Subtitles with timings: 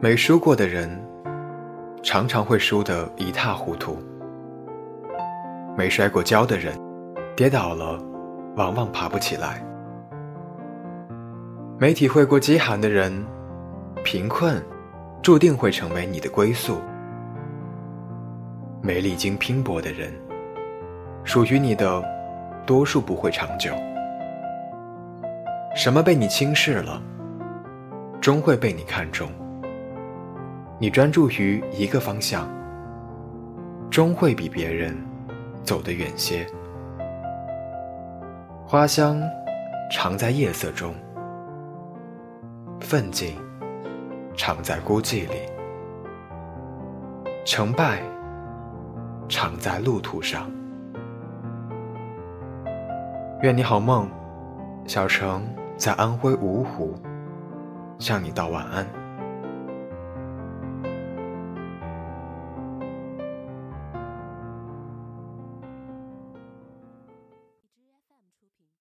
[0.00, 0.88] 没输过的人，
[2.04, 3.96] 常常会输得一塌糊涂；
[5.76, 6.72] 没摔过跤的人，
[7.34, 7.98] 跌倒了，
[8.54, 9.60] 往往爬不起来；
[11.80, 13.12] 没体会过饥寒的人，
[14.04, 14.62] 贫困
[15.20, 16.76] 注定会成为你的归宿；
[18.80, 20.12] 没历经拼搏的人，
[21.24, 22.00] 属于你的
[22.64, 23.72] 多数不会长久。
[25.74, 27.02] 什么被你轻视了，
[28.20, 29.28] 终会被你看中。
[30.80, 32.48] 你专注于一个方向，
[33.90, 34.96] 终会比别人
[35.64, 36.46] 走得远些。
[38.64, 39.20] 花香
[39.90, 40.94] 常在夜色中，
[42.80, 43.34] 奋进
[44.36, 45.34] 常在孤寂里，
[47.44, 48.00] 成败
[49.28, 50.48] 常在路途上。
[53.42, 54.08] 愿你好梦，
[54.86, 55.42] 小城。
[55.78, 56.96] 在安徽芜湖，
[58.00, 58.84] 向你道晚安。